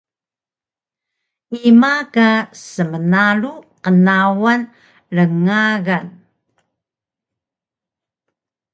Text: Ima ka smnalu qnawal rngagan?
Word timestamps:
Ima 1.69 1.93
ka 2.13 2.27
smnalu 2.65 3.53
qnawal 3.83 4.61
rngagan? 5.17 6.07